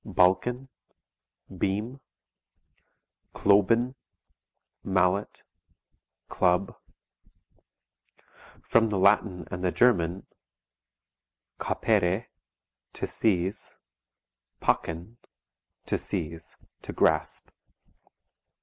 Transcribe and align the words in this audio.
Balken 0.03 0.65
(beam) 1.55 1.99
Kloben 3.35 3.93
(mallet) 4.83 5.43
club. 6.27 6.75
From 8.63 8.89
the 8.89 8.97
Latin 8.97 9.47
and 9.51 9.63
the 9.63 9.71
German: 9.71 10.25
capere 11.59 12.25
(to 12.93 13.05
seize) 13.05 13.75
packen 14.59 15.17
(to 15.85 15.99
seize, 15.99 16.57
to 16.81 16.91
grasp). 16.93 17.51